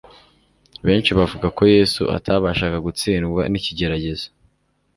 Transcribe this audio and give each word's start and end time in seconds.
Benshi 0.87 1.11
bavuga 1.17 1.47
ko 1.57 1.61
Yesu 1.75 2.01
atabashaga 2.17 2.77
gutsindwa 2.85 3.41
n'ikigeragezo 3.51 4.27